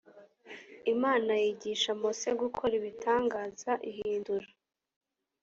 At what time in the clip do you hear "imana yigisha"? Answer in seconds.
0.93-1.89